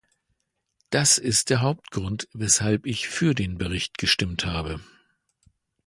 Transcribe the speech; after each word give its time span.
Das 0.89 1.19
ist 1.19 1.51
der 1.51 1.61
Hauptgrund, 1.61 2.27
weshalb 2.33 2.87
ich 2.87 3.07
für 3.07 3.35
den 3.35 3.59
Bericht 3.59 3.99
gestimmt 3.99 4.47
habe. 4.47 4.81